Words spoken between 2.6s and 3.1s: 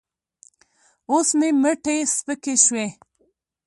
شوې.